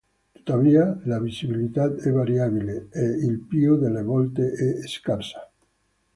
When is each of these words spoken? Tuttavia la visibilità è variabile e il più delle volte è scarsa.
Tuttavia 0.33 0.99
la 1.03 1.19
visibilità 1.19 1.83
è 1.93 2.09
variabile 2.09 2.87
e 2.89 3.03
il 3.03 3.39
più 3.39 3.77
delle 3.77 4.01
volte 4.01 4.49
è 4.51 4.87
scarsa. 4.87 5.47